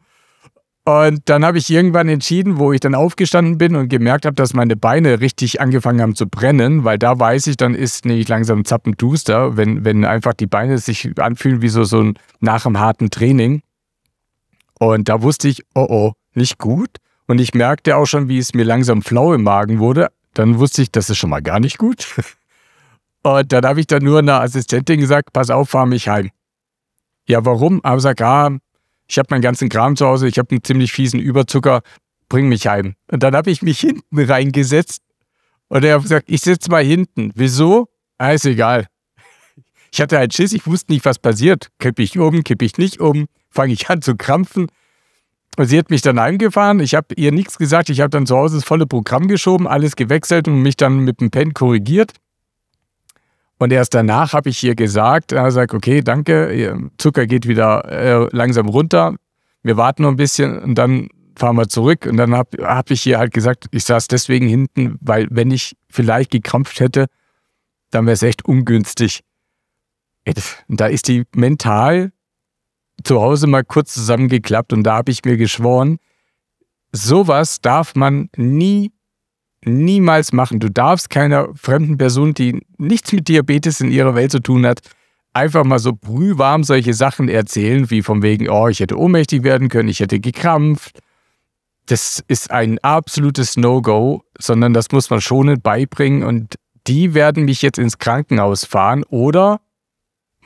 [0.89, 4.55] Und dann habe ich irgendwann entschieden, wo ich dann aufgestanden bin und gemerkt habe, dass
[4.55, 8.65] meine Beine richtig angefangen haben zu brennen, weil da weiß ich, dann ist nicht langsam
[8.65, 13.11] zappenduster, wenn, wenn einfach die Beine sich anfühlen wie so, so ein nach einem harten
[13.11, 13.63] Training.
[14.79, 16.99] Und da wusste ich, oh oh, nicht gut.
[17.27, 20.13] Und ich merkte auch schon, wie es mir langsam flau im Magen wurde.
[20.35, 22.07] Dann wusste ich, das ist schon mal gar nicht gut.
[23.25, 26.31] Und dann habe ich dann nur einer Assistentin gesagt, pass auf, fahr mich heim.
[27.27, 27.85] Ja, warum?
[27.85, 28.57] Aber sag, ah,
[29.09, 31.83] ich habe meinen ganzen Kram zu Hause, ich habe einen ziemlich fiesen Überzucker,
[32.29, 32.95] bring mich heim.
[33.11, 35.03] Und dann habe ich mich hinten reingesetzt
[35.69, 37.33] und er hat gesagt, ich sitze mal hinten.
[37.35, 37.89] Wieso?
[38.19, 38.87] Ah, ist egal.
[39.93, 41.71] Ich hatte halt Schiss, ich wusste nicht, was passiert.
[41.79, 44.69] Kippe ich um, kippe ich nicht um, fange ich an zu krampfen.
[45.57, 46.81] Und sie hat mich dann heimgefahren.
[46.81, 47.89] Ich habe ihr nichts gesagt.
[47.89, 51.21] Ich habe dann zu Hause das volle Programm geschoben, alles gewechselt und mich dann mit
[51.21, 52.13] dem Pen korrigiert.
[53.59, 58.29] Und erst danach habe ich ihr gesagt, er sagt, okay, danke, Zucker geht wieder äh,
[58.33, 59.17] langsam runter.
[59.63, 62.07] Wir warten noch ein bisschen und dann fahren wir zurück.
[62.07, 65.77] Und dann habe hab ich ihr halt gesagt, ich saß deswegen hinten, weil wenn ich
[65.89, 67.07] vielleicht gekrampft hätte,
[67.91, 69.21] dann wäre es echt ungünstig.
[70.69, 72.13] Da ist die mental
[73.05, 75.99] zu Hause mal kurz zusammengeklappt und da habe ich mir geschworen,
[76.93, 78.93] sowas darf man nie
[79.67, 80.61] niemals machen.
[80.61, 84.81] Du darfst keiner fremden Person, die nichts mit Diabetes in ihrer Welt zu tun hat,
[85.33, 89.69] einfach mal so brühwarm solche Sachen erzählen, wie von wegen, oh, ich hätte ohnmächtig werden
[89.69, 91.01] können, ich hätte gekrampft.
[91.87, 97.63] Das ist ein absolutes No-Go, sondern das muss man schonend beibringen und die werden mich
[97.63, 99.61] jetzt ins Krankenhaus fahren oder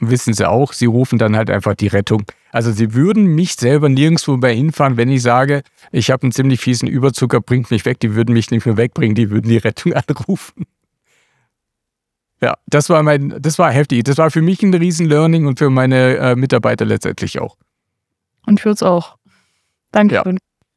[0.01, 2.25] wissen sie auch, sie rufen dann halt einfach die Rettung.
[2.53, 6.61] Also sie würden mich selber nirgendwo mehr hinfahren, wenn ich sage, ich habe einen ziemlich
[6.61, 8.01] fiesen Überzucker, bringt mich weg.
[8.01, 10.67] Die würden mich nicht mehr wegbringen, die würden die Rettung anrufen.
[12.43, 14.05] Ja, das war mein, das war heftig.
[14.05, 17.57] Das war für mich ein Riesen-Learning und für meine äh, Mitarbeiter letztendlich auch.
[18.47, 19.17] Und für uns auch.
[19.93, 20.15] Danke.
[20.15, 20.25] Ja.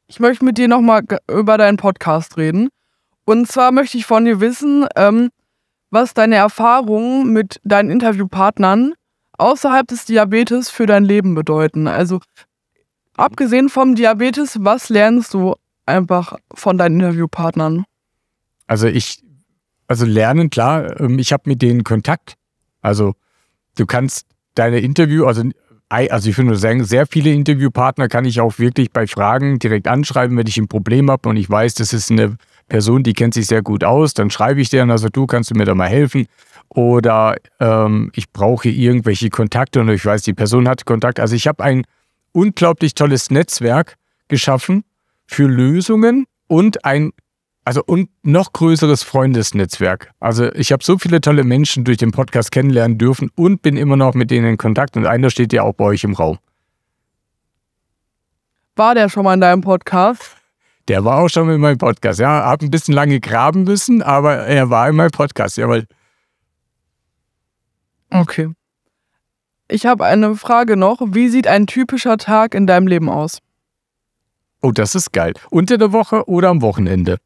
[0.07, 2.69] Ich möchte mit dir nochmal über deinen Podcast reden.
[3.25, 5.29] Und zwar möchte ich von dir wissen, ähm,
[5.89, 8.93] was deine Erfahrungen mit deinen Interviewpartnern
[9.37, 11.87] außerhalb des Diabetes für dein Leben bedeuten?
[11.87, 12.19] Also
[13.15, 17.85] abgesehen vom Diabetes, was lernst du einfach von deinen Interviewpartnern?
[18.67, 19.21] Also ich,
[19.87, 22.35] also lernen, klar, ähm, ich habe mit denen Kontakt.
[22.81, 23.13] Also
[23.77, 25.43] du kannst deine Interview, also,
[25.89, 30.37] also ich nur sagen, sehr viele Interviewpartner kann ich auch wirklich bei Fragen direkt anschreiben,
[30.37, 33.47] wenn ich ein Problem habe und ich weiß, das ist eine Person, die kennt sich
[33.47, 36.27] sehr gut aus, dann schreibe ich deren, also du kannst du mir da mal helfen
[36.69, 41.19] oder ähm, ich brauche irgendwelche Kontakte und ich weiß, die Person hat Kontakt.
[41.19, 41.85] Also ich habe ein
[42.31, 43.95] unglaublich tolles Netzwerk
[44.27, 44.83] geschaffen
[45.25, 47.11] für Lösungen und ein
[47.65, 50.11] also und noch größeres Freundesnetzwerk.
[50.19, 53.95] Also ich habe so viele tolle Menschen durch den Podcast kennenlernen dürfen und bin immer
[53.95, 56.39] noch mit denen in Kontakt und einer steht ja auch bei euch im Raum.
[58.75, 60.35] War der schon mal in deinem Podcast?
[60.87, 62.43] Der war auch schon in meinem Podcast, ja.
[62.43, 65.85] Hab ein bisschen lange graben müssen, aber er war in meinem Podcast, jawohl.
[68.13, 68.49] Okay.
[69.67, 70.99] Ich habe eine Frage noch.
[71.01, 73.39] Wie sieht ein typischer Tag in deinem Leben aus?
[74.61, 75.33] Oh, das ist geil.
[75.49, 77.17] Unter der Woche oder am Wochenende?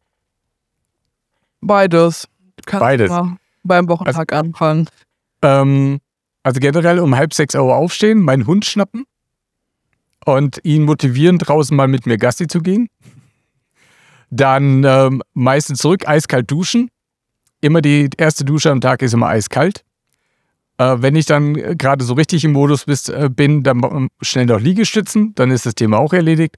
[1.62, 2.28] Beides.
[2.66, 3.10] Kannst Beides.
[3.10, 4.88] Mal beim Wochentag also, anfangen.
[5.42, 6.00] Ähm,
[6.44, 9.06] also generell um halb sechs Uhr aufstehen, meinen Hund schnappen
[10.26, 12.88] und ihn motivieren, draußen mal mit mir Gassi zu gehen.
[14.30, 16.90] Dann ähm, meistens zurück, eiskalt duschen.
[17.62, 19.84] Immer die erste Dusche am Tag ist immer eiskalt.
[20.78, 24.60] Äh, wenn ich dann gerade so richtig im Modus bist, äh, bin, dann schnell noch
[24.60, 26.56] Liegestützen, dann ist das Thema auch erledigt.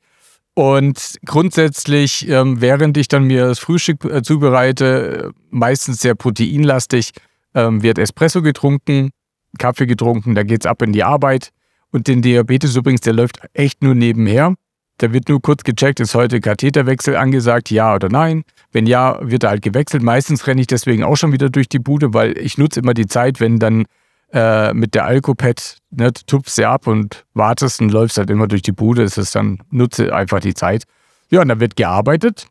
[0.55, 7.11] Und grundsätzlich, ähm, während ich dann mir das Frühstück äh, zubereite, meistens sehr proteinlastig,
[7.55, 9.11] ähm, wird Espresso getrunken,
[9.57, 11.51] Kaffee getrunken, da geht's ab in die Arbeit.
[11.91, 14.55] Und den Diabetes übrigens, der läuft echt nur nebenher.
[14.97, 18.43] Da wird nur kurz gecheckt, ist heute Katheterwechsel angesagt, ja oder nein.
[18.73, 20.03] Wenn ja, wird er halt gewechselt.
[20.03, 23.07] Meistens renne ich deswegen auch schon wieder durch die Bude, weil ich nutze immer die
[23.07, 23.85] Zeit, wenn dann
[24.31, 28.61] äh, mit der Alcopad, ne, tupfst sie ab und wartest und läufst halt immer durch
[28.61, 29.03] die Bude.
[29.03, 30.83] Es ist dann, nutze einfach die Zeit.
[31.29, 32.47] Ja, und dann wird gearbeitet.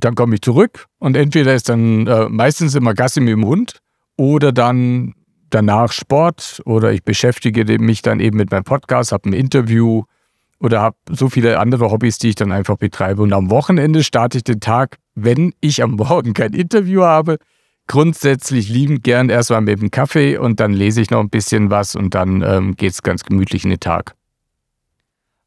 [0.00, 3.80] Dann komme ich zurück und entweder ist dann äh, meistens immer Gassi mit dem Hund
[4.16, 5.14] oder dann
[5.50, 10.04] danach Sport oder ich beschäftige mich dann eben mit meinem Podcast, habe ein Interview
[10.60, 13.22] oder habe so viele andere Hobbys, die ich dann einfach betreibe.
[13.22, 17.38] Und am Wochenende starte ich den Tag, wenn ich am Morgen kein Interview habe,
[17.90, 21.96] grundsätzlich liebend gern erstmal mit dem Kaffee und dann lese ich noch ein bisschen was
[21.96, 24.14] und dann ähm, geht es ganz gemütlich in den Tag.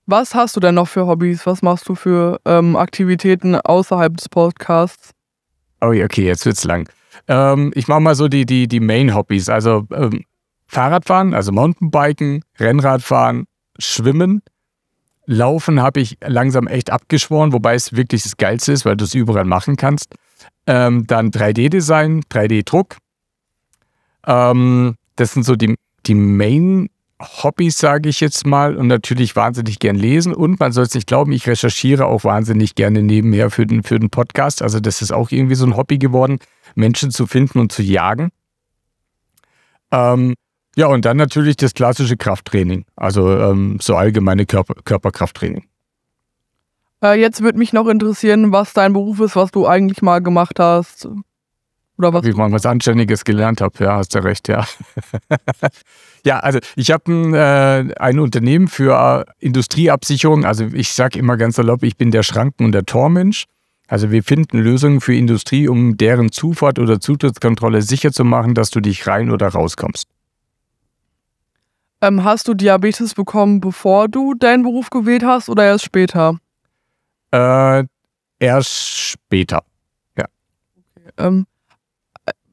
[0.08, 1.45] Was hast du denn noch für Hobbys?
[1.45, 5.12] Was machst du für ähm, Aktivitäten außerhalb des Podcasts?
[5.79, 6.89] Oh ja, okay, jetzt wird's lang.
[7.29, 9.47] Ähm, ich mache mal so die, die, die Main-Hobbys.
[9.47, 10.25] Also ähm,
[10.65, 13.45] Fahrradfahren, also Mountainbiken, Rennradfahren,
[13.79, 14.41] Schwimmen.
[15.25, 19.13] Laufen habe ich langsam echt abgeschworen, wobei es wirklich das Geilste ist, weil du es
[19.13, 20.13] überall machen kannst.
[20.65, 22.97] Ähm, dann 3D-Design, 3D-Druck.
[24.25, 25.75] Ähm, das sind so die,
[26.06, 26.89] die Main
[27.21, 30.34] Hobbys, sage ich jetzt mal, und natürlich wahnsinnig gern lesen.
[30.34, 33.99] Und man soll es nicht glauben, ich recherchiere auch wahnsinnig gerne nebenher für den, für
[33.99, 34.62] den Podcast.
[34.62, 36.39] Also das ist auch irgendwie so ein Hobby geworden,
[36.75, 38.29] Menschen zu finden und zu jagen.
[39.91, 40.34] Ähm,
[40.75, 45.65] ja, und dann natürlich das klassische Krafttraining, also ähm, so allgemeine Körper, Körperkrafttraining.
[47.04, 50.60] Äh, jetzt würde mich noch interessieren, was dein Beruf ist, was du eigentlich mal gemacht
[50.60, 51.08] hast.
[51.98, 52.24] Oder was?
[52.24, 54.66] Wie ich mal was Anständiges gelernt habe, ja, hast du recht, ja.
[56.26, 60.46] ja, also ich habe ein, äh, ein Unternehmen für äh, Industrieabsicherung.
[60.46, 63.46] Also ich sage immer ganz salopp, ich bin der Schranken- und der Tormensch.
[63.88, 68.70] Also wir finden Lösungen für Industrie, um deren Zufahrt oder Zutrittskontrolle sicher zu machen, dass
[68.70, 70.08] du dich rein oder rauskommst.
[72.02, 76.39] Ähm, hast du Diabetes bekommen, bevor du deinen Beruf gewählt hast oder erst später?
[77.34, 77.86] Äh,
[78.38, 79.63] erst später.
[80.15, 80.26] Ja.
[81.17, 81.48] Ähm,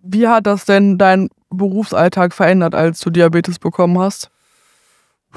[0.02, 4.30] wie hat das denn deinen Berufsalltag verändert, als du Diabetes bekommen hast?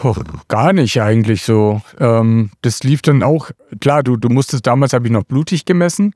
[0.01, 0.15] Oh,
[0.47, 1.81] gar nicht eigentlich so.
[1.99, 3.51] Ähm, das lief dann auch,
[3.81, 6.15] klar, du, du musstest, damals habe ich noch blutig gemessen.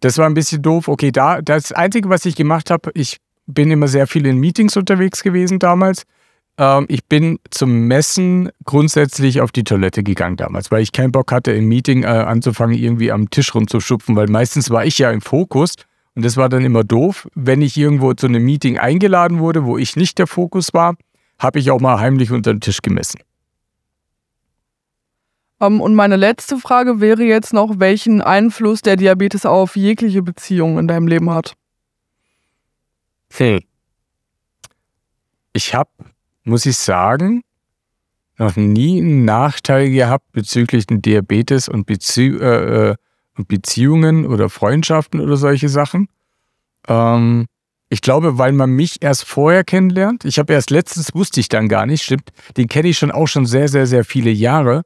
[0.00, 0.86] Das war ein bisschen doof.
[0.86, 4.76] Okay, da, das Einzige, was ich gemacht habe, ich bin immer sehr viel in Meetings
[4.76, 6.04] unterwegs gewesen damals.
[6.58, 11.32] Ähm, ich bin zum Messen grundsätzlich auf die Toilette gegangen damals, weil ich keinen Bock
[11.32, 15.20] hatte, im Meeting äh, anzufangen, irgendwie am Tisch rumzuschupfen, weil meistens war ich ja im
[15.20, 15.74] Fokus
[16.14, 17.28] und das war dann immer doof.
[17.34, 20.96] Wenn ich irgendwo zu einem Meeting eingeladen wurde, wo ich nicht der Fokus war,
[21.38, 23.20] habe ich auch mal heimlich unter den Tisch gemessen.
[25.58, 30.22] Um, ähm, und meine letzte Frage wäre jetzt noch, welchen Einfluss der Diabetes auf jegliche
[30.22, 31.54] Beziehung in deinem Leben hat.
[33.34, 33.60] Hm.
[35.52, 35.90] Ich habe
[36.46, 37.42] muss ich sagen,
[38.38, 42.94] noch nie einen Nachteil gehabt bezüglich den Diabetes und, Bezie äh, äh,
[43.48, 46.08] Beziehungen oder Freundschaften oder solche Sachen.
[46.88, 47.46] Ähm,
[47.88, 50.24] ich glaube, weil man mich erst vorher kennenlernt.
[50.24, 53.26] Ich habe erst letztens, wusste ich dann gar nicht, stimmt, den kenne ich schon auch
[53.26, 54.82] schon sehr, sehr, sehr viele Jahre.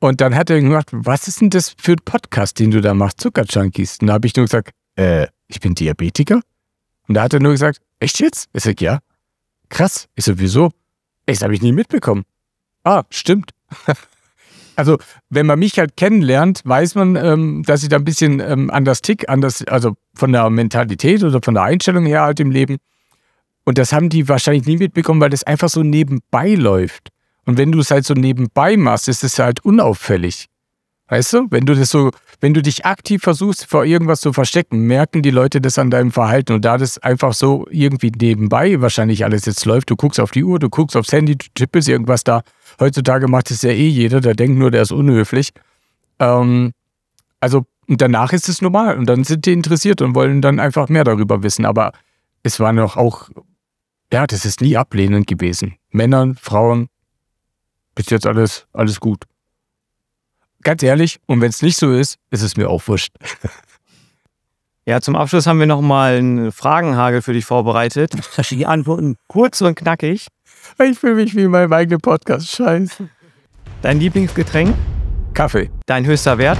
[0.00, 2.94] Und dann hat er gesagt, was ist denn das für ein Podcast, den du da
[2.94, 3.98] machst, Zuckerjunkies?
[4.00, 6.40] Und da habe ich nur gesagt, äh, ich bin Diabetiker.
[7.06, 8.48] Und da hat er nur gesagt, echt jetzt?
[8.52, 9.00] Ich sage, ja.
[9.68, 10.08] Krass.
[10.14, 10.70] Ich so, wieso?
[11.26, 12.24] Das habe ich nie mitbekommen.
[12.84, 13.52] Ah, stimmt.
[14.76, 14.98] also,
[15.30, 19.02] wenn man mich halt kennenlernt, weiß man, ähm, dass ich da ein bisschen ähm, anders
[19.02, 22.76] tick, anders, also von der Mentalität oder von der Einstellung her halt im Leben.
[23.64, 27.08] Und das haben die wahrscheinlich nie mitbekommen, weil das einfach so nebenbei läuft.
[27.46, 30.46] Und wenn du es halt so nebenbei machst, ist es halt unauffällig.
[31.08, 34.86] Weißt du, wenn du das so, wenn du dich aktiv versuchst, vor irgendwas zu verstecken,
[34.86, 36.54] merken die Leute das an deinem Verhalten.
[36.54, 40.44] Und da das einfach so irgendwie nebenbei wahrscheinlich alles jetzt läuft, du guckst auf die
[40.44, 42.42] Uhr, du guckst aufs Handy, du tippest irgendwas da.
[42.80, 45.52] Heutzutage macht es ja eh jeder, der denkt nur, der ist unhöflich.
[46.20, 46.72] Ähm,
[47.38, 48.96] also, und danach ist es normal.
[48.96, 51.66] Und dann sind die interessiert und wollen dann einfach mehr darüber wissen.
[51.66, 51.92] Aber
[52.42, 53.28] es war noch auch,
[54.10, 55.74] ja, das ist nie ablehnend gewesen.
[55.90, 56.88] Männern, Frauen,
[57.94, 59.26] bis jetzt alles, alles gut
[60.64, 63.12] ganz ehrlich, und wenn es nicht so ist, ist es mir auch wurscht.
[64.86, 68.12] Ja, zum Abschluss haben wir nochmal einen Fragenhagel für dich vorbereitet.
[68.50, 70.26] Die Antworten kurz und knackig.
[70.78, 72.50] Ich fühle mich wie in meinem eigenen Podcast.
[72.50, 73.08] Scheiße.
[73.80, 74.76] Dein Lieblingsgetränk?
[75.32, 75.70] Kaffee.
[75.86, 76.58] Dein höchster Wert?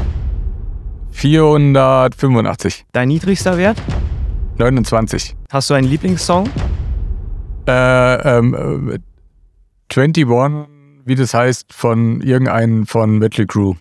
[1.11, 2.87] 485.
[2.93, 3.77] Dein niedrigster Wert?
[4.57, 5.37] 29.
[5.53, 6.49] Hast du einen Lieblingssong?
[7.69, 8.99] Äh, ähm, äh,
[10.01, 10.67] 21,
[11.05, 13.75] wie das heißt, von irgendeinem von Metal Crew.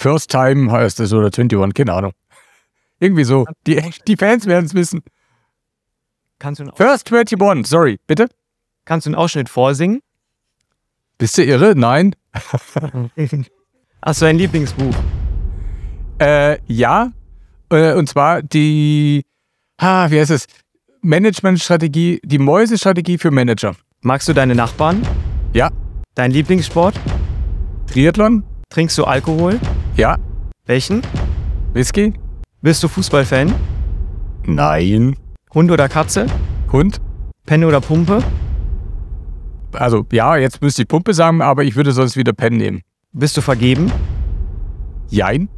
[0.00, 2.12] First Time heißt es oder 21, keine Ahnung.
[3.00, 3.44] Irgendwie so.
[3.66, 5.02] Die, die Fans werden es wissen.
[6.38, 8.28] Kannst du First 21, sorry, bitte?
[8.86, 10.00] Kannst du einen Ausschnitt vorsingen?
[11.18, 11.74] Bist du irre?
[11.76, 12.16] Nein.
[14.02, 14.94] Hast du ein Lieblingsbuch?
[16.18, 17.12] Äh, ja.
[17.70, 19.26] Äh, und zwar die,
[19.76, 20.46] ah, wie heißt es?
[21.02, 23.76] Managementstrategie, die Mäusestrategie für Manager.
[24.00, 25.06] Magst du deine Nachbarn?
[25.52, 25.70] Ja.
[26.14, 26.98] Dein Lieblingssport?
[27.92, 28.44] Triathlon.
[28.70, 29.60] Trinkst du Alkohol?
[29.96, 30.16] Ja.
[30.66, 31.02] Welchen?
[31.72, 32.14] Whisky?
[32.62, 33.54] Bist du Fußballfan?
[34.46, 35.16] Nein.
[35.54, 36.26] Hund oder Katze?
[36.72, 37.00] Hund?
[37.46, 38.22] Pen oder Pumpe?
[39.72, 42.82] Also ja, jetzt müsste ich Pumpe sagen, aber ich würde sonst wieder Pen nehmen.
[43.12, 43.90] Bist du vergeben?
[45.08, 45.48] Jein.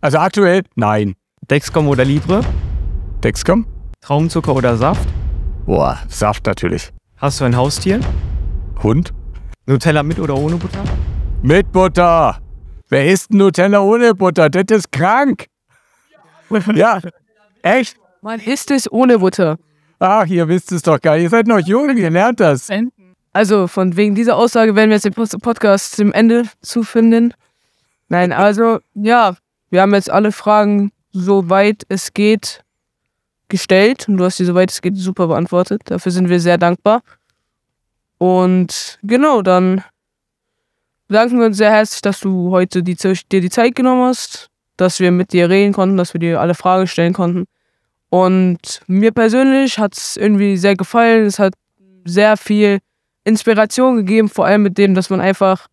[0.00, 1.14] Also aktuell nein.
[1.50, 2.40] Dexcom oder Libre?
[3.22, 3.66] Dexcom?
[4.00, 5.06] Traumzucker oder Saft?
[5.66, 6.90] Boah, Saft natürlich.
[7.16, 8.00] Hast du ein Haustier?
[8.82, 9.12] Hund?
[9.66, 10.82] Nutella mit oder ohne Butter?
[11.42, 12.38] Mit Butter.
[12.90, 14.50] Wer isst Nutella ohne Butter?
[14.50, 15.46] Das ist krank.
[16.74, 17.00] Ja,
[17.62, 17.96] echt?
[18.20, 19.58] Man isst es ohne Butter.
[20.00, 21.22] Ach, ihr wisst es doch gar nicht.
[21.22, 22.68] Ihr seid noch jung, ihr lernt das.
[23.32, 27.32] Also, von wegen dieser Aussage werden wir jetzt den Podcast zum Ende zufinden.
[28.08, 29.36] Nein, also, ja,
[29.70, 32.64] wir haben jetzt alle Fragen, soweit es geht,
[33.48, 34.08] gestellt.
[34.08, 35.82] Und du hast die, soweit es geht, super beantwortet.
[35.84, 37.02] Dafür sind wir sehr dankbar.
[38.18, 39.84] Und genau, dann
[41.10, 45.00] bedanken wir uns sehr herzlich, dass du heute die, dir die Zeit genommen hast, dass
[45.00, 47.46] wir mit dir reden konnten, dass wir dir alle Fragen stellen konnten.
[48.10, 51.26] Und mir persönlich hat es irgendwie sehr gefallen.
[51.26, 51.54] Es hat
[52.04, 52.78] sehr viel
[53.24, 55.66] Inspiration gegeben, vor allem mit dem, dass man einfach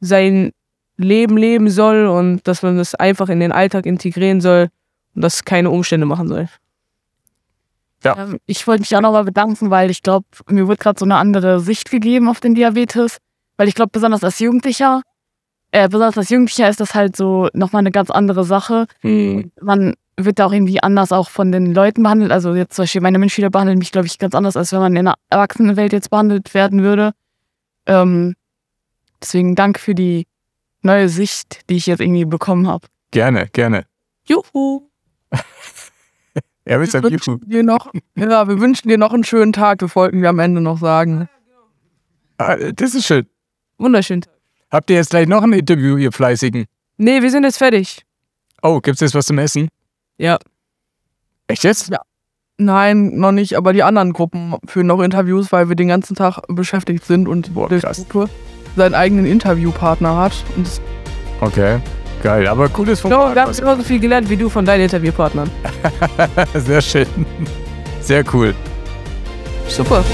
[0.00, 0.50] sein
[0.96, 4.70] Leben leben soll und dass man das einfach in den Alltag integrieren soll
[5.14, 6.48] und das keine Umstände machen soll.
[8.02, 8.24] Ja.
[8.24, 11.14] Ähm, ich wollte mich auch nochmal bedanken, weil ich glaube, mir wird gerade so eine
[11.14, 13.18] andere Sicht gegeben auf den Diabetes.
[13.58, 15.02] Weil ich glaube, besonders als Jugendlicher,
[15.72, 18.86] äh, besonders als Jugendlicher ist das halt so nochmal eine ganz andere Sache.
[19.02, 19.52] Mhm.
[19.60, 22.32] Man wird da auch irgendwie anders auch von den Leuten behandelt.
[22.32, 24.96] Also jetzt zum Beispiel meine Mitschüler behandeln mich, glaube ich, ganz anders, als wenn man
[24.96, 27.12] in der Erwachsenenwelt jetzt behandelt werden würde.
[27.86, 28.34] Ähm,
[29.20, 30.26] deswegen danke für die
[30.82, 32.86] neue Sicht, die ich jetzt irgendwie bekommen habe.
[33.10, 33.84] Gerne, gerne.
[34.24, 34.88] Juhu!
[36.64, 37.44] Er ist Wir ein wünschen, Juhu.
[37.46, 40.60] dir noch, ja, wir wünschen dir noch einen schönen Tag, das wollten wir am Ende
[40.60, 41.28] noch sagen.
[42.36, 43.26] Ah, Das ist schön.
[43.78, 44.22] Wunderschön.
[44.70, 46.66] Habt ihr jetzt gleich noch ein Interview, ihr Fleißigen?
[46.98, 48.02] Nee, wir sind jetzt fertig.
[48.62, 49.68] Oh, gibt's jetzt was zum Essen?
[50.18, 50.38] Ja.
[51.46, 51.88] Echt jetzt?
[51.90, 52.00] Ja.
[52.58, 56.40] Nein, noch nicht, aber die anderen Gruppen führen noch Interviews, weil wir den ganzen Tag
[56.48, 57.78] beschäftigt sind und Boah, der.
[57.78, 58.28] Struktur
[58.76, 60.32] seinen eigenen Interviewpartner hat.
[61.40, 61.80] Okay.
[62.22, 63.56] Geil, aber cooles Ich glaube, wir haben Format.
[63.58, 65.48] genauso viel gelernt wie du von deinen Interviewpartnern.
[66.54, 67.06] Sehr schön.
[68.00, 68.54] Sehr cool.
[69.68, 70.04] Super.